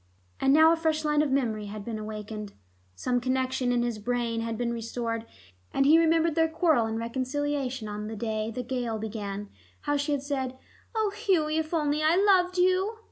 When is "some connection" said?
2.95-3.71